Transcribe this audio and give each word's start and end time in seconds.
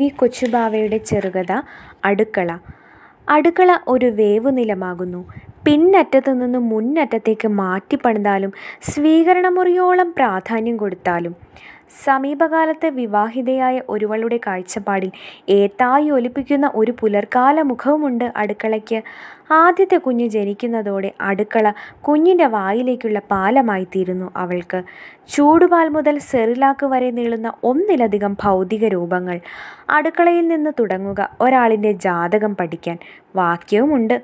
V 0.00 0.08
കൊച്ചുബാവയുടെ 0.08 0.98
ചെറുകഥ 1.10 1.52
അടുക്കള 2.04 2.50
അടുക്കള 3.28 3.70
ഒരു 3.88 4.08
വേവ് 4.18 4.50
നിലമാകുന്നു 4.58 5.20
പിന്നറ്റത്തു 5.66 6.32
നിന്ന് 6.32 6.60
മുന്നറ്റത്തേക്ക് 6.72 7.48
മാറ്റിപ്പണിതാലും 7.60 8.52
സ്വീകരണമുറിയോളം 8.90 10.08
പ്രാധാന്യം 10.16 10.76
കൊടുത്താലും. 10.76 11.34
സമീപകാലത്ത് 11.90 12.86
വിവാഹിതയായ 12.86 13.82
ഒരുവളുടെ 13.88 14.40
കാഴ്ചപ്പാടിൽ 14.46 15.10
ഏത്തായി 15.48 16.10
ഒലിപ്പിക്കുന്ന 16.10 16.70
ഒരു 16.74 16.94
പുലർക്കാല 17.00 17.62
മുഖവുമുണ്ട് 17.62 18.32
അടുക്കളയ്ക്ക്. 18.36 19.02
ആദ്യത്തെ 19.50 19.96
കുഞ്ഞ് 19.96 20.26
ജനിക്കുന്നതോടെ 20.26 21.12
അടുക്കള 21.20 21.72
കുഞ്ഞിന്റെ 22.00 22.46
വായിലേക്കുള്ള 22.46 23.18
പാലമായിത്തീരുന്നു 23.30 24.30
അവൾക്ക്. 24.36 24.82
ചൂടുപാൽ 25.28 25.88
മുതൽ 25.88 26.18
സെറിലാക്ക് 26.18 26.86
വരെ 26.86 27.10
നീളുന്ന 27.10 27.52
ഒന്നിലധികം 27.64 28.36
ഭൗതിക 28.42 28.88
രൂപങ്ങൾ 28.88 29.40
അടുക്കളയിൽ 29.90 30.48
നിന്ന് 30.48 30.70
തുടങ്ങുക 30.80 31.30
ഒരാളിന്റെ 31.40 31.92
ജാതകം 31.92 32.56
പഠിക്കാൻ. 32.56 32.98
വാക്യവുമുണ്ട്. 33.36 34.22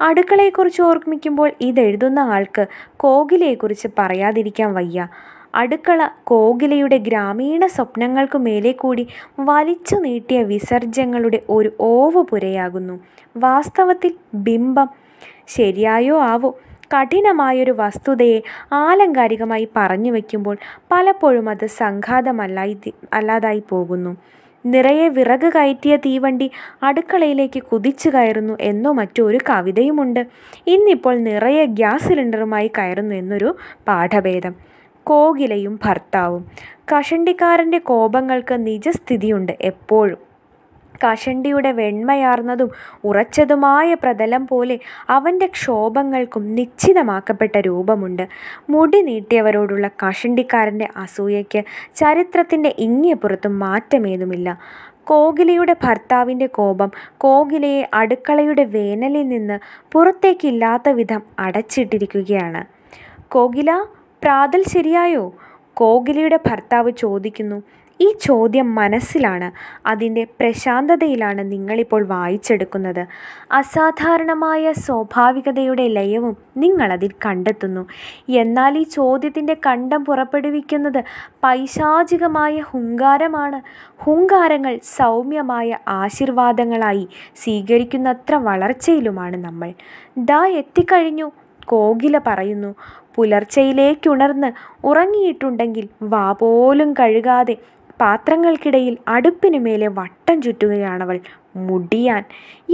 അടുക്കളയെക്കുറിച്ച് 0.00 0.82
ഓർമ്മിക്കുമ്പോൾ 0.82 1.52
ഇതെഴുതുന്ന 1.60 2.20
ആൾക്ക് 2.20 2.66
കോകിലയെക്കുറിച്ച് 2.96 3.88
പറയാതിരിക്കാൻ 3.98 4.74
വയ്യ. 4.74 5.08
അടുക്കള 5.54 6.08
കോകിലയുടെ 6.24 6.96
ഗ്രാമീണ 6.96 7.66
സ്വപ്നങ്ങൾക്കു 7.66 8.38
മേലെക്കൂടി 8.38 9.06
വലിച്ചു 9.38 9.96
നീട്ടിയ 9.96 10.42
വിസർജ്യങ്ങളുടെ 10.42 11.40
ഒരു 11.48 11.72
ഓവുപുരയാകുന്നു. 11.80 13.00
വാസ്തവത്തിൽ 13.36 14.14
ബിംബം. 14.34 14.88
ശരിയായോ 15.48 16.20
ആവോ, 16.20 16.58
കഠിനമായൊരു 16.94 17.70
വസ്തുതയെ 17.70 18.42
ആലങ്കാരികമായി 18.72 19.68
പറഞ്ഞു 19.76 19.94
പറഞ്ഞുവയ്ക്കുമ്പോൾ 19.94 20.56
പലപ്പോഴും 20.92 21.48
അത് 21.48 21.66
സംഘാതമല്ലാതായിപ്പോകുന്നു. 21.66 24.16
നിറയെ 24.66 25.08
വിറക് 25.08 25.54
കയറ്റിയ 25.54 25.96
തീവണ്ടി 25.96 26.50
അടുക്കളയിലേക്ക് 26.82 27.62
കുതിച്ചുകയറുന്നു 27.62 28.56
എന്നോ 28.60 28.92
മറ്റൊരു 28.92 29.38
കവിതയുമുണ്ട്. 29.50 30.26
ഇന്നിപ്പോൾ 30.66 31.16
നിറയെ 31.16 31.64
ഗ്യാസ് 31.64 32.08
സിലിണ്ടറുമായി 32.08 32.70
കയറുന്നു 32.78 33.14
എന്നൊരു 33.14 33.56
പാഠഭേദം. 33.88 34.73
കോകിലയും 35.04 35.80
ഭർത്താവും. 35.84 36.46
കഷണ്ടിക്കാരന്റെ 36.78 37.78
കോപങ്ങൾക്ക് 37.78 38.66
നിജസ്ഥിതിയുണ്ട് 38.66 39.52
എപ്പോഴും. 39.60 40.34
കഷണ്ടിയുടെ 40.94 41.72
വെണ്മയാർന്നതും 41.72 42.70
ഉറച്ചതുമായ 43.04 43.94
പ്രതലം 43.94 44.46
പോലെ 44.46 44.78
അവന്റെ 45.08 45.46
ക്ഷോഭങ്ങൾക്കും 45.46 46.54
നിശ്ചിതമാക്കപ്പെട്ട 46.54 47.58
രൂപമുണ്ട്. 47.58 48.28
മുടി 48.70 49.00
നീട്ടിയവരോടുള്ള 49.00 49.88
കഷണ്ടിക്കാരന്റെ 49.88 50.88
അസൂയയ്ക്ക് 50.96 51.64
ചരിത്രത്തിന്റെ 51.94 52.74
ഇങ്ങേപ്പുറത്തും 52.78 53.58
മാറ്റമേതുമില്ല. 53.58 54.58
കോകിലയുടെ 55.04 55.76
ഭർത്താവിന്റെ 55.84 56.46
കോപം 56.46 56.90
കോകിലയെ 57.18 57.88
അടുക്കളയുടെ 57.94 58.64
വേനലിൽ 58.64 59.28
നിന്ന് 59.28 59.58
പുറത്തേക്കില്ലാത്തവിധം 59.92 61.22
അടച്ചിട്ടിരിക്കുകയാണ്. 61.38 62.64
"കോകിലാ, 63.32 63.84
പ്രാതൽ 64.24 64.62
ശരിയായോ?" 64.68 65.24
കോകിലയുടെ 65.74 66.38
ഭർത്താവ് 66.46 66.90
ചോദിക്കുന്നു. 66.98 67.56
ഈ 68.00 68.14
ചോദ്യം 68.22 68.74
മനസ്സിലാണ്, 68.74 69.48
അതിന്റെ 69.86 70.24
പ്രശാന്തതയിലാണ് 70.40 71.52
നിങ്ങളിപ്പോൾ 71.52 72.04
വായിച്ചെടുക്കുന്നത്. 72.04 73.00
അസാധാരണമായ 73.52 74.72
സ്വാഭാവികതയുടെ 74.84 75.88
ലയവും 75.88 76.34
നിങ്ങളതിൽ 76.56 77.10
കണ്ടെത്തുന്നു. 77.26 77.82
എന്നാൽ 78.38 78.78
ഈ 78.78 78.82
ചോദ്യത്തിന്റെ 78.90 79.56
കണ്ടം 79.66 80.04
പുറപ്പെടുവിക്കുന്നത് 80.04 81.00
പൈശാചികമായ 81.44 82.60
ഹുങ്കാരമാണ്. 82.70 83.60
ഹുങ്കാരങ്ങൾ 83.98 84.80
സൗമ്യമായ 84.96 85.70
ആശീർവാദങ്ങളായി 86.00 87.06
സ്വീകരിക്കുന്നത്ര 87.36 88.34
വളർച്ചയിലുമാണ് 88.48 89.36
നമ്മൾ. 89.44 89.70
"ദാ 90.24 90.46
എത്തിക്കഴിഞ്ഞു" 90.60 91.28
കോകില 91.66 92.18
പറയുന്നു. 92.26 92.70
പുലർച്ചയിലേക്കുണർന്ന് 93.14 94.52
ഉറങ്ങിയിട്ടുണ്ടെങ്കിൽ 94.86 95.88
വാ 96.02 96.32
പോലും 96.32 96.94
കഴുകാതെ 97.00 97.56
പാത്രങ്ങൾക്കിടയിൽ 98.00 98.98
അടുപ്പിനു 99.08 99.58
മേലെ 99.58 99.86
വട്ടം 99.88 100.42
ചുറ്റുകയാണവൾ. 100.42 101.20
"മുടിയാൻ" 101.56 102.24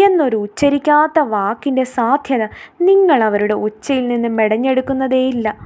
എന്നൊരു 0.05 0.37
ഉച്ചരിക്കാത്ത 0.37 1.19
വാക്കിന്റെ 1.19 1.85
സാധ്യത 1.85 2.49
നിങ്ങൾ 2.83 3.25
അവരുടെ 3.25 3.55
ഉച്ചയിൽ 3.55 4.09
നിന്ന് 4.09 4.29
മെടഞ്ഞെടുക്കുന്നതേയില്ല. 4.29 5.57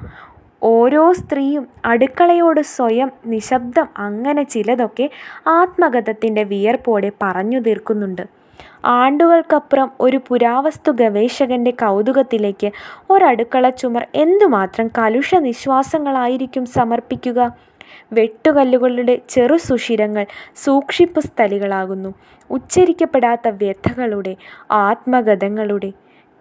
ഓരോ 0.62 1.12
സ്ത്രീയും 1.12 1.68
അടുക്കളയോട് 1.84 2.60
സ്വയം 2.60 3.12
നിശബ്ദം 3.26 3.86
അങ്ങനെ 3.98 4.42
ചിലതൊക്കെ 4.42 5.10
ആത്മഗതത്തിന്റെ 5.46 6.42
വിയർപ്പോടെ 6.42 7.12
പറഞ്ഞുതീർക്കുന്നുണ്ട്. 7.22 8.43
ആണ്ടുകൾക്കപ്പുറം 8.84 9.90
ഒരു 10.00 10.20
പുരാവസ്തു 10.28 10.92
ഗവേഷകന്റെ 10.92 11.70
കൗതുകത്തിലേക്ക് 11.70 12.70
ഒരടുക്കള 13.10 13.70
ചുമർ 13.70 14.06
എന്തുമാത്രം 14.14 14.90
കലുഷ 14.98 15.34
നിശ്വാസങ്ങളായിരിക്കും 15.34 16.66
സമർപ്പിക്കുക. 16.66 17.56
വെട്ടുകല്ലുകളുടെ 18.12 19.18
സൂക്ഷിപ്പ് 20.56 21.20
സ്ഥലികളാകുന്നു 21.20 22.14
ഉച്ചരിക്കപ്പെടാത്ത 22.50 23.48
വ്യഥകളുടെ, 23.48 24.36
ആത്മഗതങ്ങളുടെ. 24.70 25.90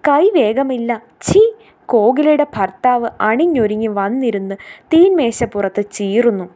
"കൈവേഗമില്ല, 0.08 1.02
ഛീ" 1.22 1.52
കോകിലയുടെ 1.86 2.46
ഭർത്താവ് 2.58 3.10
അണിഞ്ഞൊരുങ്ങി 3.22 3.88
വന്നിരുന്ന് 3.88 4.56
തീന്മേശപ്പുറത്ത് 4.86 5.84
ചീറുന്നു. 5.92 6.50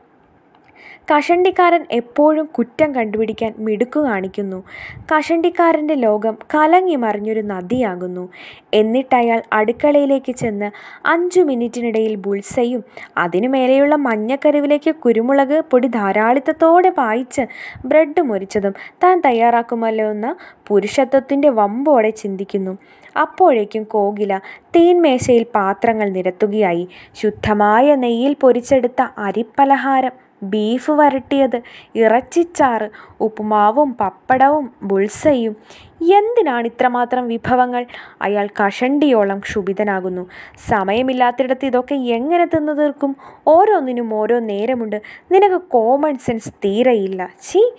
കഷണ്ടിക്കാരൻ 1.11 1.85
എപ്പോഴും 1.91 2.45
കുറ്റം 2.45 2.95
കണ്ടുപിടിക്കാൻ 2.95 3.53
മിടുക്കു 3.57 3.99
കാണിക്കുന്നു 3.99 4.63
കഷണ്ടിക്കാരന്റെ 5.11 5.93
ലോകം 5.93 6.37
കലങ്ങി 6.55 6.95
മറിഞ്ഞൊരു 6.95 7.41
നദിയാകുന്നു. 7.41 8.29
എന്നിട്ടയാൾ 8.73 9.41
അടുക്കളയിലേക്ക് 9.53 10.35
ചെന്ന് 10.35 10.71
അഞ്ചു 11.07 11.41
മിനിറ്റിനിടയിൽ 11.41 12.15
ബുൾസയും 12.15 12.83
അതിനു 13.17 13.47
മേലെയുള്ള 13.47 13.95
മഞ്ഞക്കരുവിലേക്ക് 13.95 14.95
കുരുമുളക് 14.95 15.63
പൊടി 15.71 15.87
ധാരാളിത്തത്തോടെ 15.87 16.89
പായിച്ച് 16.89 17.41
ബ്രെഡ് 17.85 18.21
മുറിച്ചതും 18.21 18.73
താൻ 19.03 19.21
തയ്യാറാക്കുമല്ലോ 19.25 20.11
എന്ന് 20.11 20.35
പുരുഷത്വത്തിന്റെ 20.67 21.49
വമ്പോടെ 21.49 22.09
ചിന്തിക്കുന്നു. 22.09 22.77
അപ്പോഴേക്കും 23.21 23.83
കോകില 23.83 24.37
തീൻമേശയിൽ 24.75 25.45
പാത്രങ്ങൾ 25.55 26.09
നിരത്തുകയായി. 26.09 26.87
ശുദ്ധമായ 27.13 27.95
നെയ്യിൽ 27.95 28.35
പൊരിച്ചെടുത്ത 28.41 29.07
അരിപ്പലഹാരം, 29.17 30.26
ബീഫ് 30.43 30.91
വരട്ടിയത്, 30.91 31.61
ഇറച്ചിച്ചാറ്, 31.95 32.89
ഉപ്പുമാവും 33.21 33.93
പപ്പടവും 33.93 34.71
ബുൾസയും 34.83 35.55
എന്തിനാണ് 36.01 36.67
ഇത്രമാത്രം 36.67 37.27
വിഭവങ്ങൾ? 37.27 37.85
അയാൾ 38.21 38.47
കഷണ്ടിയോളം 38.47 39.39
ക്ഷുഭിതനാകുന്നു. 39.39 40.27
സമയമില്ലാത്തിടത്ത് 40.69 41.65
ഇതൊക്കെ 41.65 41.95
എങ്ങനെ 41.95 42.45
തിന്നു 42.45 42.73
തീർക്കും 42.73 43.15
ഓരോന്നിനും 43.47 44.13
ഓരോ 44.13 44.39
നേരമുണ്ട്. 44.39 45.01
നിനക്ക് 45.31 45.61
കോമൺ 45.61 46.17
സെൻസ് 46.17 46.49
തീരെയില്ല. 46.49 47.29
ഛീ 47.41 47.69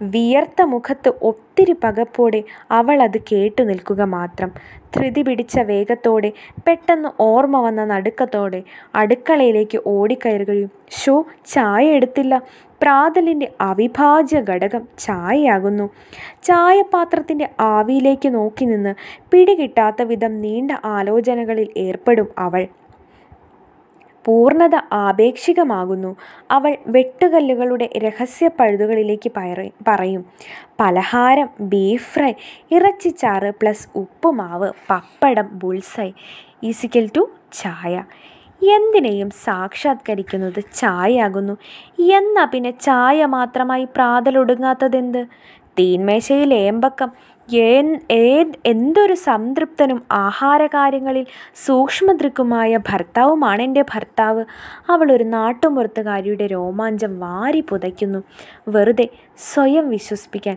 വിയർത്ത 0.00 0.62
മുഖത്ത് 0.62 1.12
ഒത്തിരി 1.22 1.72
പകപ്പോടെ 1.84 2.40
കേട്ടു 3.30 3.62
നിൽക്കുക 3.62 4.02
മാത്രം. 4.02 4.50
ധൃതി 4.96 5.22
പിടിച്ച 5.22 5.58
വേഗത്തോടെ, 5.58 6.32
പെട്ടെന്ന് 6.66 7.08
ഓർമ്മ 7.20 7.60
വന്ന 7.60 7.84
നടുക്കത്തോടെ 7.84 8.62
അടുക്കളയിലേക്ക് 8.94 9.78
ഓടിക്കയറുകയും 9.86 10.70
ഷോ 10.90 11.24
ചായ 11.46 11.84
എടുത്തില്ല" 11.90 12.34
പ്രാതലിന്റെ 12.82 13.48
അവിഭാജ്യ 13.60 14.40
ഘടകം 14.40 14.88
ചായയാകുന്നു. 14.98 15.86
ചായപാത്രത്തിന്റെ 16.42 17.48
ആവിയിലേക്ക് 17.60 18.34
നോക്കി 18.34 18.64
നിന്ന് 18.64 18.94
പിടികിട്ടാത്ത 19.30 20.02
വിധം 20.02 20.40
നീണ്ട 20.40 20.70
ആലോചനകളിൽ 20.84 21.68
ഏർപ്പെടും 21.76 22.28
അവൾ. 22.38 22.62
പൂർണത 24.24 24.76
ആപേക്ഷികമാകുന്നു. 24.92 26.16
അവൾ 26.50 26.76
വെട്ടുകല്ലുകളുടെ 26.86 27.88
രഹസ്യ 27.98 28.48
പഴുതുകളിലേക്ക് 28.48 29.32
പറയും. 29.88 30.24
പലഹാരം, 30.80 31.48
ബീഫ് 31.60 32.14
ഫ്രൈ, 32.14 32.32
ഇറച്ചിച്ചാറ് 32.72 33.50
പ്ലസ് 33.50 33.88
ഉപ്പുമാവ്, 33.96 34.72
പപ്പടം, 34.90 35.48
ബുൾസൈ 35.52 36.12
ഈസിക്കൽ 36.64 37.10
ടു 37.16 37.30
ചായ. 37.52 38.04
എന്തിനേയും 38.62 39.30
സാക്ഷാത്കരിക്കുന്നത് 39.30 40.64
ചായയാകുന്നു. 40.74 41.56
എന്നാ 42.00 42.44
പിന്നെ 42.44 42.70
ചായ 42.70 43.26
മാത്രമായി 43.26 43.84
പ്രാതലൊടുങ്ങാത്തതെന്ത്? 43.84 45.26
തീന്മേശയിൽ 45.78 46.54
ഏമ്പക്കം. 46.54 47.12
എന്തൊരു 48.64 49.14
സംതൃപ്തനും 49.26 50.02
ആഹാരകാര്യങ്ങളിൽ 50.20 51.24
സൂക്ഷ്മദൃക്കുമായ 51.66 52.76
ഭർത്താവുമാണ് 52.88 53.62
എന്റെ 53.62 53.82
ഭർത്താവ്. 53.82 54.42
അവൾ 54.90 55.12
ഒരു 55.12 55.24
നാട്ടുമുറത്തുകാരിയുടെ 55.34 56.46
രോമാഞ്ചം 56.46 57.18
വാരിപ്പുതയ്ക്കുന്നു, 57.18 58.20
വെറുതെ 58.68 59.06
സ്വയം 59.48 59.90
വിശ്വസിപ്പിക്കാൻ. 59.90 60.56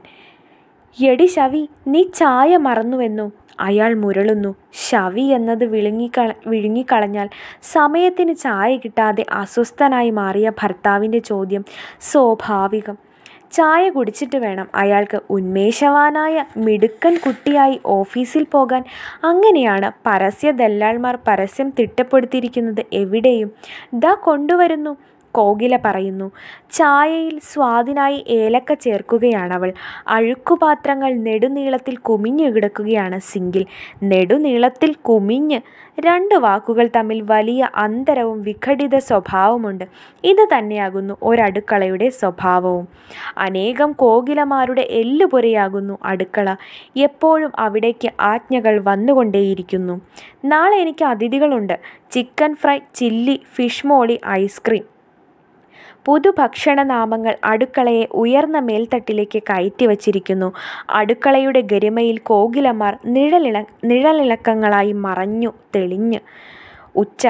എടി 0.98 1.26
ശവി, 1.28 1.64
നീ 1.88 2.04
ചായ 2.14 2.58
മറന്നുവെന്നു" 2.58 3.26
അയാൾ 3.68 3.94
മുരളുന്നു. 3.96 4.52
ശവി 4.88 5.26
എന്നത് 5.30 5.64
വിഴുങ്ങിക്കളഞ്ഞാൽ 6.48 7.28
സമയത്തിന് 7.74 8.36
ചായ 8.36 8.78
കിട്ടാതെ 8.78 9.26
അസ്വസ്ഥനായി 9.34 10.10
മാറിയ 10.12 10.52
ഭർത്താവിന്റെ 10.62 11.20
ചോദ്യം 11.30 11.64
സ്വാഭാവികം. 12.02 12.98
ചായ 13.56 13.90
കുടിച്ചിട്ട് 13.90 14.38
വേണം 14.38 14.68
അയാൾക്ക് 14.76 15.20
ഉന്മേഷവാനായ 15.30 16.46
മിടുക്കൻ 16.58 17.16
കുട്ടിയായി 17.26 17.82
ഓഫീസിൽ 17.86 18.44
പോകാൻ. 18.52 18.84
അങ്ങനെയാണ് 19.24 19.92
പരസ്യ 20.06 20.52
ദല്ലാൾമാർ 20.52 21.18
പരസ്യം 21.28 21.70
തിട്ടപ്പെടുത്തിയിരിക്കുന്നത് 21.80 22.86
എവിടെയും. 22.94 23.52
ദ 23.94 24.06
കൊണ്ടുവരുന്നു. 24.24 24.98
കോകില 25.36 25.80
പറയുന്നു. 25.86 26.32
ചായയിൽ 26.72 27.40
സ്വാദിനായി 27.40 28.26
ഏലക്ക 28.28 28.74
ചേർക്കുകയാണവൾ. 28.74 29.74
അഴുക്കുപാത്രങ്ങൾ 30.08 31.14
നെടുനീളത്തിൽ 31.14 31.98
കുമിഞ്ഞു 31.98 32.50
കിടക്കുകയാണ് 32.50 33.20
സിങ്കിൽ. 33.20 33.66
നെടുനീളത്തിൽ 34.04 34.94
കുമിഞ്ഞ്. 34.94 35.60
രണ്ട് 36.00 36.36
വാക്കുകൾ 36.36 36.90
തമ്മിൽ 36.96 37.22
വലിയ 37.22 37.70
അന്തരവും 37.76 38.42
വിഘടിത 38.42 38.98
സ്വഭാവമുണ്ട്. 38.98 39.86
ഇത് 40.24 40.48
തന്നെയാകുന്നു 40.58 41.18
ഒരടുക്കളയുടെ 41.24 42.10
സ്വഭാവവും. 42.10 42.88
അനേകം 43.38 43.92
കോകിലമാരുടെ 43.92 44.82
എല്ലുപൊരയാകുന്നു 44.82 45.98
അടുക്കള. 46.04 46.56
എപ്പോഴും 46.98 47.52
അവിടേക്ക് 47.60 48.10
ആജ്ഞകൾ 48.20 48.82
വന്നുകൊണ്ടേയിരിക്കുന്നു. 48.84 50.02
നാളെ 50.46 50.78
എനിക്ക് 50.78 51.06
അതിഥികളുണ്ട്. 51.06 51.80
Chicken 52.12 52.56
fry 52.56 52.78
chilli 52.96 53.42
fish 53.56 53.88
molee 53.88 54.20
ice cream. 54.28 54.95
പുതുഭക്ഷണ 56.06 56.84
നാമങ്ങൾ 56.84 57.38
അടുക്കളയെ 57.44 58.08
ഉയർന്ന 58.12 58.60
മേൽത്തട്ടിലേക്ക് 58.60 59.44
കയറ്റി 59.44 59.86
വച്ചിരിക്കുന്നു 59.86 60.54
അടുക്കളയുടെ 60.90 61.62
ഗരിമയിൽ 61.62 62.18
കോകിലമാർ 62.18 62.98
നിഴലിള 63.06 63.64
നിഴലിളക്കങ്ങളായി 63.84 64.92
മറഞ്ഞു 64.92 65.54
തെളിഞ്ഞ്. 65.76 66.20
ഉച്ച 66.96 67.28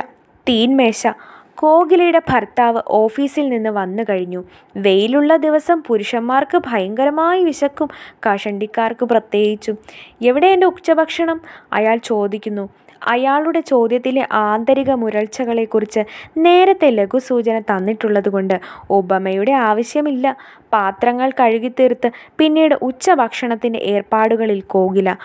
തീന്മേശ 0.49 1.07
കോകിലയുടെ 1.55 2.21
ഭർത്താവ് 2.29 2.81
ഓഫീസിൽ 2.87 3.49
നിന്ന് 3.49 3.69
വന്നു 3.69 4.03
കഴിഞ്ഞു. 4.03 4.43
വെയിലുള്ള 4.77 5.35
ദിവസം 5.37 5.83
പുരുഷന്മാർക്ക് 5.87 6.61
ഭയങ്കരമായി 6.67 7.43
വിശക്കും. 7.43 7.89
കഷണ്ടിക്കാർക്ക് 8.27 9.05
പ്രത്യേകിച്ചും. 9.05 9.77
എവിടെ 10.21 10.47
എന്റെ 10.47 10.67
ഉച്ചഭക്ഷണം? 10.67 11.41
അയാൾ 11.73 11.97
ചോദിക്കുന്നു. 11.97 12.69
അയാളുടെ 13.01 13.61
ചോദ്യത്തിലെ 13.61 14.27
ആന്തരിക 14.31 14.91
മുരൾച്ചകളെക്കുറിച്ച് 14.91 15.99
നേരത്തെ 16.37 16.89
ലഘുസൂചന 16.89 17.59
തന്നിട്ടുള്ളതുകൊണ്ട് 17.59 18.59
ഒബമയുടെ 18.89 19.51
ആവശ്യമില്ല. 19.51 20.35
പാത്രങ്ങൾ 20.73 21.31
കഴുകിത്തീർത്ത് 21.39 22.11
പിന്നീട് 22.37 22.75
ഉച്ചഭക്ഷണത്തിന്റെ 22.81 23.79
ഏർപ്പാടുകളിൽ 23.79 24.61
കോകില. 24.61 25.15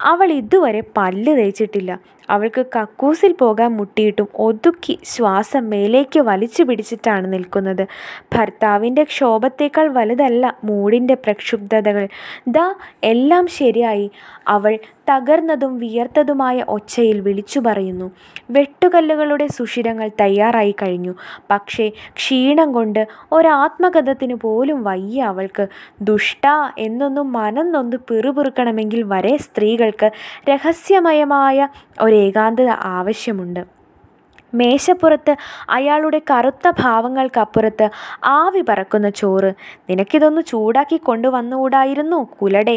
അവൾ 0.00 0.32
ഇതുവരെ 0.32 0.82
പല്ല് 0.96 1.38
തേച്ചിട്ടില്ല. 1.38 2.00
അവൾക്ക് 2.30 2.66
കക്കൂസിൽ 2.76 3.32
പോകാൻ 3.32 3.76
മുട്ടിയിട്ടും 3.76 4.28
ഒതുക്കി 4.34 4.98
ശ്വാസം 5.04 5.70
മേലേക്ക് 5.70 6.20
വലിച്ചു 6.20 6.62
പിടിച്ചിട്ടാണ് 6.62 7.32
നിൽക്കുന്നത്. 7.32 7.86
ഭർത്താവിന്റെ 8.34 9.04
ക്ഷോഭത്തേക്കാൾ 9.04 9.88
വലുതല്ല 9.88 10.56
മൂടിന്റെ 10.64 11.14
പ്രക്ഷുബ്ധതകൾ. 11.14 12.08
ദാ 12.48 12.74
എല്ലാം 13.04 13.46
ശരിയായി. 13.46 14.10
അവൾ 14.48 14.78
തകർന്നതും 15.10 15.78
വിയർത്തതുമായ 15.78 16.64
ഒച്ചയിൽ 16.68 17.20
വിളിച്ചു 17.20 17.60
പറയുന്നു. 17.60 18.10
വെട്ടുകല്ലുകളുടെ 18.50 19.46
സുഷിരങ്ങൾ 19.46 20.10
തയ്യാറായി 20.20 20.74
കഴിഞ്ഞു. 20.82 21.14
പക്ഷേ 21.50 21.88
ക്ഷീണം 22.16 22.72
കൊണ്ട് 22.72 23.08
ഒരാത്മകഥത്തിന് 23.32 24.34
പോലും 24.34 24.84
വയ്യ 24.84 25.22
അവൾക്ക്. 25.22 25.66
ദുഷ്ട 26.02 26.46
എന്നൊന്നും 26.78 27.32
മനം 27.32 27.72
നൊന്ന് 27.72 27.96
പിറുപിറുക്കണമെങ്കിൽ 27.96 29.02
വരെ 29.02 29.36
സ്ത്രീകൾക്ക് 29.36 30.10
രഹസ്യമയമായ 30.48 31.68
ഒരേകാന്തത 32.18 32.68
ആവശ്യമുണ്ട്. 32.68 33.60
മേശപ്പുറത്ത് 34.54 35.36
അയാളുടെ 35.70 36.20
കറുത്ത 36.30 36.70
ഭാവങ്ങൾക്കപ്പുറത്ത് 36.78 37.90
ആവി 38.24 38.62
പറക്കുന്ന 38.68 39.08
ചോറ്. 39.10 39.50
നിനക്കിതൊന്ന് 39.90 40.42
ചൂടാക്കി 40.46 40.96
കൊണ്ടുവന്നുകൂടായിരുന്നോ 40.96 42.20
കുലടെ. 42.42 42.76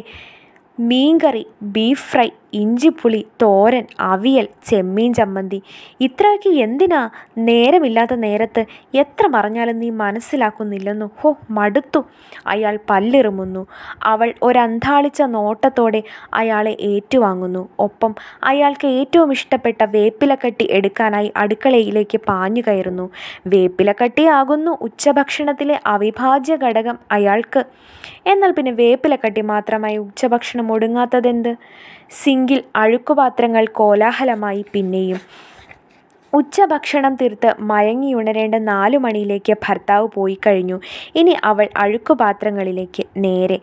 മീൻകറി 0.80 1.46
ബീഫ് 1.62 2.06
ഫ്രൈ 2.12 2.30
ഇഞ്ചിപ്പുളി 2.54 3.26
തോരൻ 3.42 3.86
അവിയൽ 4.00 4.48
ചെമ്മീൻ 4.66 5.14
ചമ്മന്തി. 5.14 5.62
ഇത്രയൊക്കെ 6.02 6.50
എന്തിനാ 6.50 7.10
നേരമില്ലാത്ത 7.38 8.14
നേരത്ത് 8.14 8.66
എത്ര 8.94 9.30
പറഞ്ഞാലും 9.34 9.80
നീ 9.80 9.90
മനസ്സിലാക്കുന്നില്ലെന്നു? 9.90 11.12
ഹോ 11.20 11.38
മടുത്തു. 11.50 12.06
അയാൾ 12.48 12.80
പല്ലിറുമുന്നു. 12.90 13.68
അവൾ 14.04 14.34
ഒരന്താളിച്ച 14.44 15.22
നോട്ടത്തോടെ 15.22 16.04
അയാളെ 16.34 16.78
ഏറ്റുവാങ്ങുന്നു. 16.82 17.70
ഒപ്പം 17.80 18.16
അയാൾക്ക് 18.44 18.88
ഏറ്റവും 18.88 19.32
ഇഷ്ടപ്പെട്ട 19.32 19.84
വേപ്പിലക്കട്ടി 19.84 20.68
എടുക്കാനായി 20.72 21.32
അടുക്കളയിലേക്ക് 21.38 22.18
പാഞ്ഞു 22.18 22.62
കയറുന്നു. 22.68 23.10
വേപ്പിലക്കട്ടിയാകുന്നു 23.48 24.78
ഉച്ചഭക്ഷണത്തിലെ 24.82 25.80
അവിഭാജ്യ 25.86 26.56
ഘടകം 26.56 27.00
അയാൾക്ക്. 27.12 27.64
എന്നാൽ 28.28 28.52
പിന്നെ 28.52 28.72
വേപ്പിലക്കട്ടി 28.72 29.42
മാത്രമായി 29.42 29.98
ഉച്ചഭക്ഷണം 29.98 30.72
ഒടുങ്ങാത്തതെന്ത്? 30.72 31.56
സിങ്കിൽ 32.12 32.64
അഴുക്കുപാത്രങ്ങൾ 32.76 33.66
കോലാഹലമായി 33.68 34.66
പിന്നെയും. 34.74 35.20
ഉച്ചഭക്ഷണം 36.34 37.16
തീർത്ത് 37.16 37.56
മയങ്ങിയുണരേണ്ട 37.60 38.56
നാലു 38.56 38.98
മണിയിലേക്ക് 38.98 39.54
ഭർത്താവ് 39.54 40.08
പോയി 40.14 40.38
കഴിഞ്ഞു. 40.48 40.78
ഇനി 41.16 41.38
അവൾ 41.44 41.70
അഴുക്കുപാത്രങ്ങളിലേക്ക് 41.78 43.04
നേരെ 43.18 43.60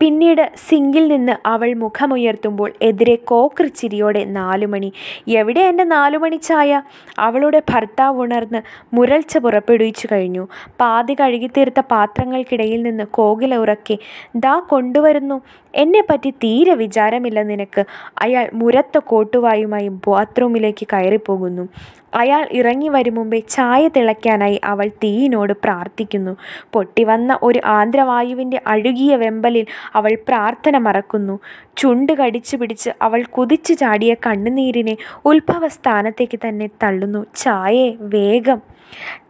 പിന്നീട് 0.00 0.50
സിങ്കിൽ 0.68 1.08
നിന്ന് 1.08 1.32
അവൾ 1.46 1.74
മുഖമുയർത്തുമ്പോൾ 1.74 2.72
എതിരെ 2.82 3.14
കോക്രി 3.14 3.66
ചിരിയോടെ 3.66 4.24
നാലുമണി. 4.24 4.92
എവിടെ 5.28 5.60
എന്റെ 5.60 5.84
നാലുമണി 5.84 6.36
ചായ? 6.36 6.82
അവളുടെ 7.18 7.62
ഭർത്താവ് 7.70 8.20
ഉണർന്ന് 8.20 8.62
മുരൾച്ച 8.94 9.38
പുറപ്പെടുവിച്ചു 9.38 10.08
കഴിഞ്ഞു. 10.12 10.48
പാതി 10.80 11.16
കഴുകിത്തീർത്ത 11.20 11.80
പാത്രങ്ങൾക്കിടയിൽ 11.80 12.82
നിന്ന് 12.82 13.04
കോകില 13.04 13.56
ഉറക്കെ 13.56 13.98
ദാ 14.36 14.58
കൊണ്ടുവരുന്നു. 14.58 15.40
എന്നെപ്പറ്റി 15.74 16.30
തീരെ 16.30 16.74
വിചാരമില്ല 16.74 17.42
നിനക്ക് 17.42 17.84
അയാൾ 18.22 18.50
മുരത്ത 18.54 18.98
കോട്ടുവായുമായി 18.98 19.88
ബാത്റൂമിലേക്ക് 19.88 20.86
കയറിപ്പോകുന്നു. 20.92 21.68
അയാൾ 22.14 22.48
ഇറങ്ങി 22.52 22.88
വരും 22.88 23.14
മുമ്പേ 23.14 23.38
ചായ 23.38 23.88
തിളയ്ക്കാനായി 23.88 24.60
അവൾ 24.64 24.88
തീയിനോട് 24.88 25.52
പ്രാർത്ഥിക്കുന്നു. 25.64 26.36
പൊട്ടിവന്ന 26.72 27.38
ഒരു 27.42 27.60
ആന്ധ്രവായുവിന്റെ 27.64 28.60
അഴുകിയ 28.66 29.16
വെമ്പലിൽ 29.16 29.66
അവൾ 29.94 30.18
പ്രാർത്ഥന 30.28 30.78
മറക്കുന്നു. 30.78 31.40
ചുണ്ട് 31.76 32.12
കടിച്ചു 32.12 32.56
പിടിച്ച് 32.56 32.90
അവൾ 33.02 33.22
കുതിച്ചു 33.22 33.74
ചാടിയ 33.74 34.14
കണ്ണുനീരിനെ 34.14 34.96
ഉത്ഭവസ്ഥാനത്തേക്ക് 35.24 36.38
തന്നെ 36.48 36.66
തള്ളുന്നു. 36.82 37.26
ചായേ 37.36 37.96
വേഗം. 38.00 38.62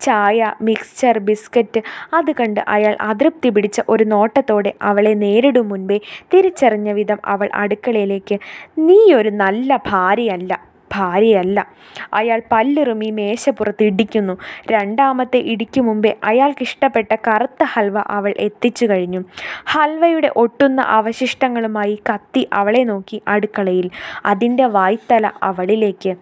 ചായ 0.00 0.52
മിക്സ്ചർ 0.62 1.18
ബിസ്ക്കറ്റ് 1.18 1.80
അത് 2.14 2.32
കണ്ട് 2.32 2.60
അയാൾ 2.68 2.96
അതൃപ്തി 3.00 3.48
പിടിച്ച 3.48 3.80
ഒരു 3.88 4.04
നോട്ടത്തോടെ 4.04 4.72
അവളെ 4.82 5.14
നേരിടും 5.14 5.68
മുൻപേ 5.68 6.00
തിരിച്ചറിഞ്ഞ 6.34 6.92
വിധം 6.92 7.18
അവൾ 7.24 7.50
അടുക്കളയിലേക്ക് 7.54 8.38
നീയൊരു 8.78 9.30
നല്ല 9.30 9.76
ഭാര്യയല്ല. 9.86 10.75
ഭാര്യയല്ല. 10.92 11.66
അയാൾ 12.14 12.42
പല്ലിറുമി 12.52 13.10
മേശപ്പുറത്ത് 13.10 13.84
ഇടിക്കുന്നു. 13.84 14.38
രണ്ടാമത്തെ 14.70 15.36
ഇടിക്കു 15.36 15.80
മുമ്പേ 15.80 16.16
അയാൾക്കിഷ്ടപ്പെട്ട 16.24 17.16
കറുത്ത 17.28 17.64
ഹൽവ 17.64 17.98
അവൾ 17.98 18.34
എത്തിച്ചു 18.38 18.86
കഴിഞ്ഞു. 18.86 19.24
ഹൽവയുടെ 19.64 20.32
ഒട്ടുന്ന 20.36 20.80
അവശിഷ്ടങ്ങളുമായി 20.80 21.98
കത്തി 22.14 22.48
അവളെ 22.52 22.84
നോക്കി 22.84 23.22
അടുക്കളയിൽ. 23.28 23.90
അതിന്റെ 24.26 24.66
വായ്ത്തല 24.66 25.30
അവളിലേക്ക്. 25.42 26.16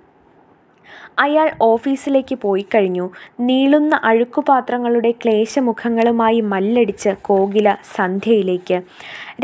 അയാൾ 1.19 1.49
ഓഫീസിലേക്ക് 1.63 2.35
പോയി 2.35 2.65
കഴിഞ്ഞു. 2.75 3.07
നീളുന്ന 3.41 4.01
അഴുക്കുപാത്രങ്ങളുടെ 4.05 5.11
ക്ലേശമുഖങ്ങളുമായി 5.11 6.41
മല്ലടിച്ച് 6.53 7.11
കോകില 7.23 7.77
സന്ധ്യയിലേക്ക് 7.97 8.79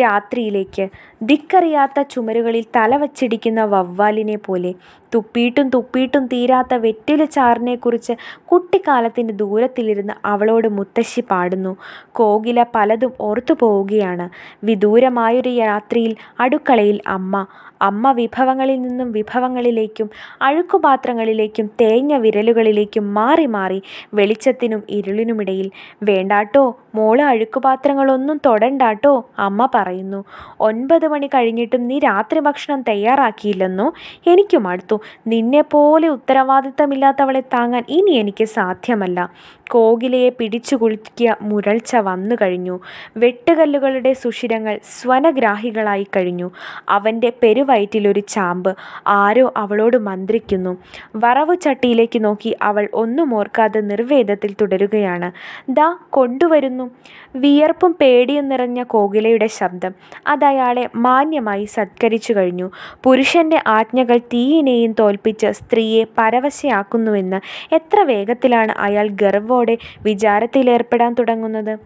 രാത്രിയിലേക്ക്. 0.00 0.84
ദിക്കറിയാത്ത 1.22 2.00
ചുമരുകളിൽ 2.02 2.64
തലവച്ചിടിക്കുന്ന 2.76 3.60
വവ്വാലിനെ 3.64 4.36
പോലെ 4.36 4.72
തുപ്പിയിട്ടും 5.14 5.66
തുപ്പിയിട്ടും 5.68 6.24
തീരാത്ത 6.26 6.74
വെറ്റില 6.74 7.24
ചാറിനെക്കുറിച്ച് 7.24 8.14
കുട്ടിക്കാലത്തിന് 8.44 9.32
ദൂരത്തിലിരുന്ന് 9.38 10.14
അവളോട് 10.24 10.68
മുത്തശ്ശി 10.68 11.22
പാടുന്നു. 11.30 11.72
കോകില 12.12 12.64
പലതും 12.74 13.12
ഓർത്തു 13.20 13.54
പോവുകയാണ്. 13.60 14.28
വിദൂരമായൊരു 14.64 15.52
രാത്രിയിൽ 15.62 16.14
അടുക്കളയിൽ 16.40 17.00
അമ്മ 17.06 17.46
അമ്മ 17.82 18.12
വിഭവങ്ങളിൽ 18.12 18.78
നിന്നും 18.82 19.12
വിഭവങ്ങളിലേക്കും 19.12 20.10
അഴുക്കുപാത്രങ്ങളിലേക്കും 20.42 21.59
തേഞ്ഞ 21.68 22.14
വിരലുകളിലേക്കും 22.14 23.14
മാറി 23.14 23.46
മാറി 23.46 23.82
വെളിച്ചത്തിനും 24.14 24.82
ഇരുളിനുമിടയിൽ 24.88 25.70
വേണ്ടാട്ടോ 26.02 26.78
മോൾ 26.94 27.20
അഴുക്കുപാത്രങ്ങളൊന്നും 27.22 28.40
തൊടണ്ടാട്ടോ 28.46 29.30
അമ്മ 29.38 29.68
പറയുന്നു. 29.74 30.24
ഒൻപത് 30.60 31.08
മണി 31.08 31.26
കഴിഞ്ഞിട്ടും 31.26 31.82
നീ 31.82 31.98
രാത്രി 31.98 32.40
ഭക്ഷണം 32.40 32.82
തയ്യാറാക്കിയില്ലെന്നോ? 32.82 33.92
എനിക്ക് 34.26 34.66
അടുത്തു. 34.66 35.00
നിന്നെപ്പോലെ 35.26 36.08
ഉത്തരവാദിത്തമില്ലാത്തവളെ 36.08 37.40
താങ്ങാൻ 37.40 37.84
ഇനി 37.88 38.10
എനിക്ക് 38.10 38.44
സാധ്യമല്ല. 38.44 39.30
കോകിലയെ 39.70 40.28
പിടിച്ചു 40.28 40.76
കുളിക്കിയ 40.76 41.36
മുരൾച്ച 41.42 41.96
വന്നു 41.96 42.34
കഴിഞ്ഞു. 42.42 42.80
വെട്ടുകല്ലുകളുടെ 43.16 44.12
സുഷിരങ്ങൾ 44.12 44.80
സ്വനഗ്രാഹികളായി 44.82 46.06
കഴിഞ്ഞു. 46.16 46.50
അവന്റെ 46.88 47.32
പെരുവയറ്റിലൊരു 47.42 48.20
ചാമ്പ്. 48.20 48.76
ആരോ 49.06 49.52
അവളോട് 49.56 49.96
മന്ത്രിക്കുന്നു. 49.96 50.76
വറവ് 51.16 51.49
ചട്ടിയിലേക്ക് 51.54 52.24
നോക്കി 52.24 52.56
അവൾ 52.62 52.88
ഒന്നും 52.94 53.34
ഓർക്കാതെ 53.34 53.80
നിർവേദത്തിൽ 53.80 54.56
തുടരുകയാണ്. 54.60 55.32
ദാ 55.68 55.96
കൊണ്ടുവരുന്നു. 56.10 56.90
വിയർപ്പും 57.36 57.96
പേടിയും 58.00 58.48
നിറഞ്ഞ 58.48 58.82
കോകിലയുടെ 58.82 59.46
ശബ്ദം. 59.46 59.94
അതയാളെ 60.26 60.88
മാന്യമായി 60.94 61.64
സത്കരിച്ചു 61.64 62.32
കഴിഞ്ഞു. 62.32 62.70
പുരുഷന്റെ 63.04 63.62
ആജ്ഞകൾ 63.66 64.18
തീയിനെയും 64.18 64.94
തോൽപ്പിച്ച് 64.98 65.46
സ്ത്രീയെ 65.46 66.04
പരവശയാക്കുന്നുവെന്ന് 66.18 67.40
എത്ര 67.74 68.00
വേഗത്തിലാണ് 68.00 68.72
അയാൾ 68.72 69.08
ഗർവോടെ 69.08 69.78
വിചാരത്തിലേർപ്പെടാൻ 70.02 71.14
തുടങ്ങുന്നത്? 71.18 71.78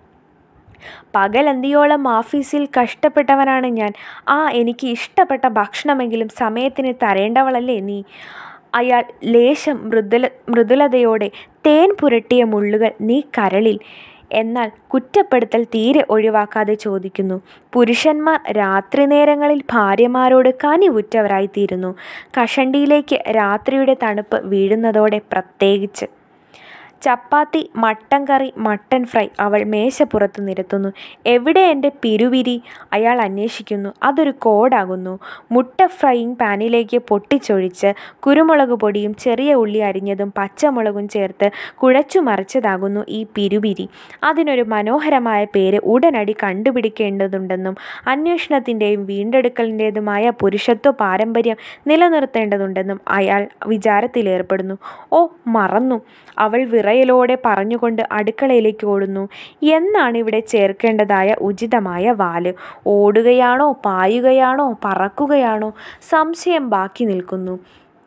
പകലന്തിയോളം 1.14 2.16
ഓഫീസിൽ 2.16 2.68
കഷ്ടപ്പെട്ടവനാണ് 2.82 3.66
ഞാൻ. 3.66 3.92
ആ 4.28 4.50
എനിക്ക് 4.50 4.86
ഇഷ്ടപ്പെട്ട 4.86 5.48
ഭക്ഷണമെങ്കിലും 5.48 6.28
സമയത്തിന് 6.28 6.94
തരേണ്ടവളല്ലേ 7.02 7.80
നീ? 7.80 8.02
അയാൾ 8.74 9.04
ലേശം 9.24 9.88
മൃദുല 9.88 10.28
മൃദുലതയോടെ 10.48 11.30
തേൻ 11.66 11.96
പുരട്ടിയ 12.00 12.44
മുള്ളുകൾ 12.44 12.92
നീ 13.00 13.20
കരളിൽ. 13.38 13.78
എന്നാൽ 14.32 14.70
കുറ്റപ്പെടുത്തൽ 14.88 15.64
തീരെ 15.64 16.06
ഒഴിവാക്കാതെ 16.10 16.74
ചോദിക്കുന്നു. 16.74 17.40
പുരുഷന്മാർ 17.72 18.52
രാത്രി 18.52 19.04
നേരങ്ങളിൽ 19.06 19.62
ഭാര്യമാരോട് 19.72 20.54
കനിവുറ്റവരായിത്തീരുന്നു. 20.64 21.94
കഷണ്ടിയിലേക്ക് 22.36 23.18
രാത്രിയുടെ 23.30 23.96
തണുപ്പ് 24.02 24.46
വീഴുന്നതോടെ 24.46 25.20
പ്രത്യേകിച്ച്. 25.32 26.23
Chapati 27.04 27.70
mutton 27.76 28.24
curry 28.24 28.52
mutton 28.56 29.04
fry 29.04 29.26
അവൾ 29.40 29.64
മേശപ്പുറത്ത് 29.64 30.48
നിരത്തുന്നു. 30.48 30.92
എവിടെ 31.26 31.60
എന്റെ 31.60 31.90
പിരുവിരി? 32.02 32.62
അയാൾ 32.92 33.20
അന്വേഷിക്കുന്നു. 33.20 33.90
അതൊരു 34.02 34.30
കോഡാകുന്നു 34.30 35.18
മുട്ട 35.52 35.86
ഫ്രൈയിങ് 35.86 36.36
പാനിലേക്ക് 36.36 36.98
പൊട്ടിച്ചൊഴിച്ച് 37.08 37.92
കുരുമുളക് 38.26 38.74
പൊടിയും 38.74 39.14
ചെറിയ 39.14 39.54
ഉള്ളി 39.54 39.78
അരിഞ്ഞതും 39.78 40.32
പച്ചമുളകും 40.38 41.08
ചേർത്ത് 41.08 41.50
കുഴച്ചു 41.74 42.18
മറിച്ചതാകുന്നു 42.18 43.04
ഈ 43.08 43.26
പിരുവിരി. 43.34 43.88
അതിനൊരു 44.24 44.62
മനോഹരമായ 44.62 45.44
പേര് 45.44 45.80
ഉടനടി 45.84 46.36
കണ്ടുപിടിക്കേണ്ടതുണ്ടെന്നും 46.42 47.76
അന്വേഷണത്തിന്റെയും 48.06 49.06
വീണ്ടെടുക്കലിന്റെതുമായ 49.06 50.30
പുരുഷത്വ 50.30 50.90
പാരമ്പര്യം 50.90 51.56
നിലനിർത്തേണ്ടതുണ്ടെന്നും 51.86 53.00
അയാൾ 53.08 53.48
വിചാരത്തിലേർപ്പെടുന്നു. 53.66 54.74
ഓ 55.12 55.26
മറന്നു. 55.46 56.00
അവൾ 56.38 56.64
വിറയലോടെ 56.94 57.36
പറഞ്ഞുകൊണ്ട് 57.46 58.02
അടുക്കളയിലേക്ക് 58.12 58.84
ഓടുന്നു. 58.86 59.22
എന്നാണ് 59.76 60.16
ഇവിടെ 60.18 60.40
ചേർക്കേണ്ടതായ 60.52 61.30
ഉചിതമായ 61.48 62.10
വാൽ. 62.20 62.44
ഓടുകയാണോ 62.96 63.68
പായുകയാണോ 63.86 64.66
പറക്കുകയാണോ? 64.84 65.70
സംശയം 66.10 66.64
ബാക്കി 66.74 67.04
നിൽക്കുന്നു. 67.04 67.54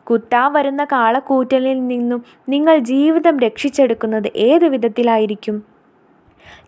കുത്താ 0.06 0.44
വരുന്ന 0.48 0.82
കാളക്കൂറ്റലിൽ 0.92 1.78
നിന്നും 1.92 2.20
നിങ്ങൾ 2.48 2.76
ജീവിതം 2.92 3.34
രക്ഷിച്ചെടുക്കുന്നത് 3.46 4.28
ഏത് 4.48 4.66
വിധത്തിലായിരിക്കും? 4.74 5.56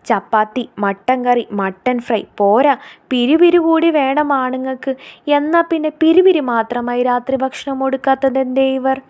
Chapati 0.05 0.69
mutton 0.79 1.25
curry 1.25 1.47
mutton 1.51 1.99
fry. 1.99 2.23
പോരാ 2.37 2.77
പിരിപിരി 3.09 3.57
കൂടി 3.57 3.89
വേണം 3.89 4.33
ആണുങ്ങൾക്ക്. 4.33 4.95
എന്നാൽ 5.27 5.61
പിന്നെ 5.61 5.89
പിരിപിരി 5.89 6.39
മാത്രമായി 6.39 7.03
രാത്രി 7.03 7.35
ഭക്ഷണം 7.35 7.79
കൊടുക്കാത്തതെന്തേ 7.79 8.73
ഇവർ? 8.75 9.01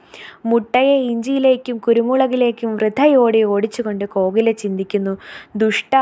മുട്ടയെ 0.45 0.97
ഇഞ്ചിയിലേക്കും 0.97 1.77
കുരുമുളകിലേക്കും 1.77 2.75
വൃഥയോടെ 2.75 3.43
ഓടിച്ചുകൊണ്ട് 3.43 4.05
കോകില 4.05 4.51
ചിന്തിക്കുന്നു. 4.51 5.17
ദുഷ്ട 5.55 5.95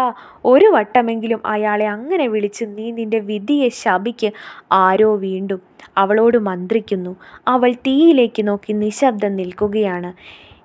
ഒരു 0.45 0.65
വട്ടമെങ്കിലും 0.65 1.41
അയാളെ 1.45 1.87
അങ്ങനെ 1.87 2.27
വിളിച്ച് 2.27 2.65
നീ 2.67 2.91
നിന്റെ 2.91 3.19
വിധിയെ 3.19 3.69
ശപിക്ക്. 3.69 4.31
ആരോ 4.71 5.15
വീണ്ടും 5.15 5.61
അവളോട് 5.97 6.37
മന്ത്രിക്കുന്നു. 6.37 7.15
അവൾ 7.47 7.73
തീയിലേക്ക് 7.73 8.47
നോക്കി 8.47 8.73
നിശബ്ദം 8.73 9.35
നിൽക്കുകയാണ്. 9.35 10.13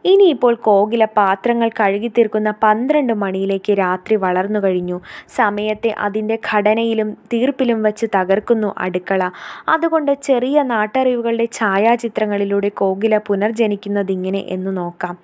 ഇനിയിപ്പോൾ 0.04 0.54
കോകില 0.54 1.04
പാത്രങ്ങൾ 1.04 1.70
കഴുകി 1.80 2.08
തീർക്കുന്ന 2.08 2.54
പന്ത്രണ്ട് 2.62 3.12
മണിയിലേക്ക് 3.12 3.72
രാത്രി 3.78 4.16
വളർന്നു 4.16 4.60
കഴിഞ്ഞു. 4.64 5.00
സമയത്തെ 5.28 5.94
അതിന്റെ 5.98 6.38
ഘടനയിലും 6.50 7.10
തീർപ്പിലും 7.32 7.82
വച്ച് 7.82 8.06
തകർക്കുന്നു 8.14 8.74
അടുക്കള. 8.78 9.30
അതുകൊണ്ട് 9.68 10.12
ചെറിയ 10.22 10.62
നാട്ടറിവുകളുടെ 10.62 11.48
ഛായാചിത്രങ്ങളിലൂടെ 11.52 12.68
കോകില 12.68 13.18
പുനർജനിക്കുന്നതിങ്ങനെ 13.18 14.44
എന്ന് 14.46 14.76
നോക്കാം. 14.76 15.18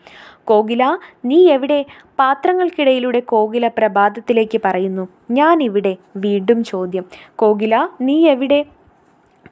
കോകില 0.45 0.99
നീ 1.25 1.51
എവിടെ? 1.51 1.85
പാത്രങ്ങൾക്കിടയിലൂടെ 2.19 3.21
കോകില 3.21 3.67
പ്രഭാതത്തിലേക്ക് 3.69 4.61
പറയുന്നു. 4.65 5.09
ഞാൻ 5.31 5.63
ഇവിടെ 5.63 5.97
വീണ്ടും 6.17 6.65
ചോദ്യം. 6.65 7.05
കോകില 7.37 7.89
നീ 8.01 8.29
എവിടെ? 8.29 8.65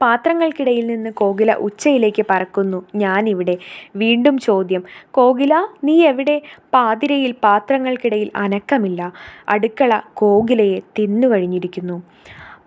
പാത്രങ്ങൾക്കിടയിൽ 0.03 0.87
നിന്ന് 0.87 1.11
കോകില 1.11 1.55
ഉച്ചയിലേക്ക് 1.55 2.25
പറക്കുന്നു 2.31 2.85
ഞാനിവിടെ. 2.95 3.59
വീണ്ടും 3.97 4.39
ചോദ്യം. 4.39 4.83
കോകില 5.11 5.67
നീ 5.85 6.07
എവിടെ? 6.07 6.43
പാതിരയിൽ 6.75 7.35
പാത്രങ്ങൾക്കിടയിൽ 7.43 8.31
അനക്കമില്ല. 8.37 9.13
അടുക്കള 9.49 10.01
കോകിലയെ 10.15 10.79
തിന്നുകഴിഞ്ഞിരിക്കുന്നു. 10.99 12.03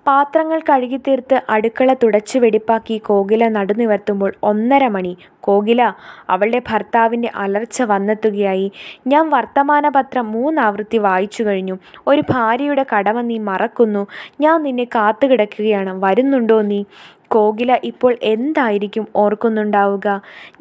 പാത്രങ്ങൾ 0.08 0.60
കഴുകിത്തീർത്ത് 0.60 1.42
അടുക്കള 1.50 1.94
തുടച്ചു 1.94 2.40
വെടിപ്പാക്കി 2.40 2.98
കോകില 2.98 3.48
നടുനിവർത്തുമ്പോൾ 3.48 4.34
ഒന്നര 4.44 4.88
മണി. 4.88 5.18
കോകില 5.40 5.94
അവളുടെ 6.30 6.62
ഭർത്താവിന്റെ 6.70 7.32
അലർച്ച 7.36 7.82
വന്നെത്തുകയായി. 7.82 8.72
ഞാൻ 9.08 9.30
വർത്തമാനപത്രം 9.30 10.32
മൂന്നാവൃത്തി 10.32 10.98
വായിച്ചു 10.98 11.44
കഴിഞ്ഞു. 11.44 11.78
ഒരു 12.08 12.24
ഭാര്യയുടെ 12.30 12.86
കടമ 12.96 13.22
നീ 13.22 13.38
മറക്കുന്നു. 13.38 14.08
ഞാൻ 14.42 14.64
നിന്നെ 14.64 14.84
കാത്തുകിടക്കുകയാണ്. 14.84 16.06
വരുന്നുണ്ടോ 16.06 16.62
നീ? 16.62 16.84
കോകില 17.32 17.80
ഇപ്പോൾ 17.84 18.16
എന്തായിരിക്കും 18.24 19.08
ഓർക്കുന്നുണ്ടാവുക? 19.16 20.08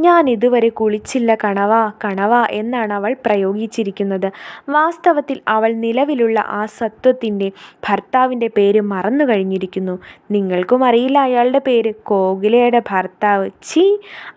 ഞാൻ 0.00 0.30
ഇതുവരെ 0.30 0.68
കുളിച്ചില്ല 0.68 1.34
കണവ 1.44 1.72
കണവ 2.04 2.46
എന്നാണ് 2.50 2.92
അവൾ 2.92 3.16
പ്രയോഗിച്ചിരിക്കുന്നത്. 3.26 4.28
വാസ്തവത്തിൽ 4.68 5.40
അവൾ 5.48 5.72
നിലവിലുള്ള 5.76 6.44
ആ 6.48 6.66
സത്വത്തിന്റെ 6.78 7.48
ഭർത്താവിന്റെ 7.88 8.50
പേര് 8.56 8.80
മറന്നു 8.80 9.24
കഴിഞ്ഞിരിക്കുന്നു. 9.24 9.94
നിങ്ങൾക്കും 10.30 10.84
അറിയില്ല 10.84 11.18
അയാളുടെ 11.18 11.58
പേര്. 11.66 11.94
കോകിലയുടെ 12.02 12.82
ഭർത്താവ്. 12.90 13.50
ചീ 13.62 13.84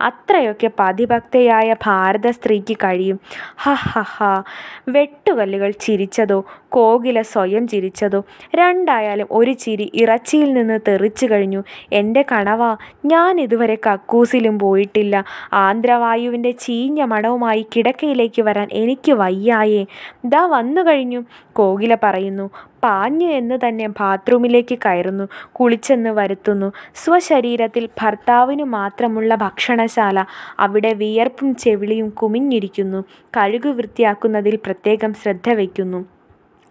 അത്രയൊക്കെ 0.01 0.69
പതിഭക്തയായ 0.79 1.75
ഭാരത 1.85 2.29
സ്ത്രീക്ക് 2.29 2.77
കഴിയും. 2.83 3.19
ഹ 3.57 3.73
ഹ 3.83 4.01
ഹ. 4.15 4.43
വെട്ടുകല്ലുകൾ 4.87 5.71
ചിരിച്ചതോ 5.79 6.39
കോകില 6.73 7.21
സ്വയം 7.21 7.67
ചിരിച്ചതു? 7.67 8.23
രണ്ടായാലും 8.55 9.27
ഒരു 9.31 9.53
ചിരി 9.53 9.91
ഇറച്ചിയിൽ 9.93 10.53
നിന്ന് 10.53 10.79
തെറിച്ചു 10.87 11.25
കഴിഞ്ഞു. 11.25 11.63
എന്റെ 11.93 12.25
കണവ 12.31 12.61
ഞാൻ 13.05 13.41
ഇതുവരെ 13.41 13.77
കക്കൂസിലും 13.87 14.59
പോയിട്ടില്ല. 14.59 15.23
ആന്ധ്രവായുവിന്റെ 15.53 16.51
ചീഞ്ഞ 16.51 17.03
മണവുമായി 17.03 17.65
കിടക്കയിലേക്ക് 17.75 18.41
വരാൻ 18.41 18.67
എനിക്ക് 18.71 19.11
വയ്യായേ. 19.11 19.85
ദാ 20.25 20.45
വന്നു 20.45 20.81
കഴിഞ്ഞു 20.81 21.23
കോകില 21.53 21.97
പറയുന്നു. 22.03 22.49
പാഞ്ഞു 22.83 23.27
എന്ന് 23.27 23.59
തന്നെ 23.67 23.87
ബാത്റൂമിലേക്ക് 23.87 24.77
കയറുന്നു 24.85 25.27
കുളിച്ചെന്ന് 25.51 26.09
വരുത്തുന്നു. 26.09 26.71
സ്വശരീരത്തിൽ 26.95 27.89
ഭർത്താവിനു 28.01 28.63
മാത്രമുള്ള 28.63 29.35
ഭക്ഷണശാല. 29.35 30.25
അവിടെ 30.59 30.93
വിയർപ്പും 30.93 31.55
ചെവിളിയും 31.55 32.09
കുമിഞ്ഞിരിക്കുന്നു. 32.09 33.03
കഴുകു 33.37 33.69
വൃത്തിയാക്കുന്നതിൽ 33.69 34.55
പ്രത്യേകം 34.55 35.13
ശ്രദ്ധ 35.13 35.49
വയ്ക്കുന്നു 35.49 36.05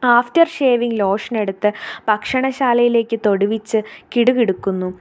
ആഫ്റ്റർ 0.05 0.49
ഷേവിംഗ് 0.49 1.01
ലോഷൻ 1.01 1.39
എടുത്ത് 1.39 1.73
ഭക്ഷണശാലയിലേക്ക് 2.09 3.19
തൊടുവിച്ച് 3.27 3.83
കിടുകിടുക്കുന്നു. 4.13 4.99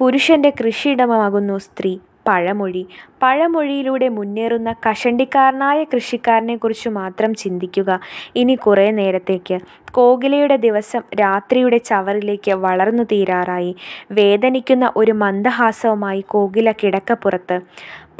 പുരുഷന്റെ 0.00 0.52
കൃഷിയിടമാകുന്നു 0.60 1.58
സ്ത്രീ. 1.58 1.98
പഴമൊഴി. 2.26 2.86
പഴമൊഴിയിലൂടെ 3.22 4.08
മുന്നേറുന്ന 4.08 4.74
കഷണ്ടിക്കാരനായ 4.90 5.84
കൃഷിക്കാരനെക്കുറിച്ച് 5.84 6.88
മാത്രം 6.88 7.34
ചിന്തിക്കുക. 7.34 8.00
ഇനി 8.36 8.54
കുറേ 8.54 8.90
നേരത്തേക്ക്. 8.90 9.58
കോകിലയുടെ 9.92 10.56
ദിവസം 10.56 11.02
രാത്രിയുടെ 11.20 11.78
ചവറിലേക്ക് 11.78 12.52
വളർന്നു 12.52 13.02
തീരാറായി. 13.02 13.76
വേദനിക്കുന്ന 14.10 14.92
ഒരു 14.96 15.12
മന്ദഹാസവുമായി 15.12 16.20
കോകില 16.20 16.72
കിടക്കപ്പുറത്ത്. 16.72 17.60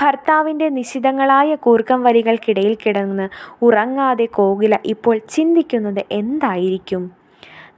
ഭർത്താവിന്റെ 0.02 0.68
നിശിതങ്ങളായ 0.68 1.54
കൂർക്കം 1.54 2.02
വരികൾക്കിടയിൽ 2.02 2.76
കിടന്ന് 2.86 3.28
ഉറങ്ങാതെ 3.62 4.24
കോകില 4.24 4.78
ഇപ്പോൾ 4.84 5.18
ചിന്തിക്കുന്നത് 5.30 6.04
എന്തായിരിക്കും? 6.12 7.24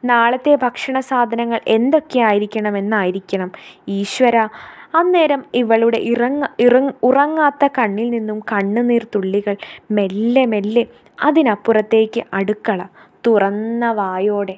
നാളത്തെ 0.04 0.58
ഭക്ഷണ 0.62 1.00
സാധനങ്ങൾ 1.00 1.60
എന്തൊക്കെയായിരിക്കണമെന്നായിരിക്കണം. 1.68 3.52
ഈശ്വര 3.88 4.48
അന്നേരം 4.94 5.40
ഇവളുടെ 5.54 5.98
ഇറങ്ങ 6.04 6.44
ഇറങ് 6.60 6.92
ഉറങ്ങാത്ത 7.02 7.64
കണ്ണിൽ 7.74 8.10
നിന്നും 8.10 8.38
കണ്ണുനീർ 8.52 9.04
തുള്ളികൾ 9.14 9.56
മെല്ലെ 9.90 10.44
മെല്ലെ 10.46 10.84
അതിനപ്പുറത്തേക്ക് 11.18 12.22
അടുക്കള 12.32 12.80
തുറന്ന 13.24 13.84
വായോടെ 13.92 14.56